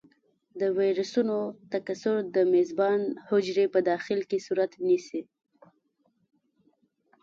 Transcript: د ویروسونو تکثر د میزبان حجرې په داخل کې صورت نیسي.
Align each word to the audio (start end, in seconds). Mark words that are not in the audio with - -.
د 0.59 0.61
ویروسونو 0.79 1.37
تکثر 1.73 2.15
د 2.35 2.37
میزبان 2.53 3.01
حجرې 3.29 3.65
په 3.73 3.79
داخل 3.89 4.19
کې 4.29 4.43
صورت 4.47 4.71
نیسي. 4.87 5.21